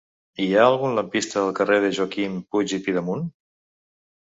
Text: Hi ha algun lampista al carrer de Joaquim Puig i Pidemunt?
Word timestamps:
Hi 0.45 0.47
ha 0.53 0.63
algun 0.69 0.95
lampista 1.01 1.39
al 1.43 1.55
carrer 1.61 1.79
de 1.85 1.95
Joaquim 2.01 2.43
Puig 2.51 2.77
i 2.79 2.85
Pidemunt? 2.89 3.27